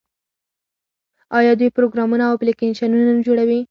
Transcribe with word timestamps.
آیا 1.37 1.51
دوی 1.59 1.69
پروګرامونه 1.77 2.23
او 2.25 2.35
اپلیکیشنونه 2.37 3.03
نه 3.17 3.21
جوړوي؟ 3.27 3.59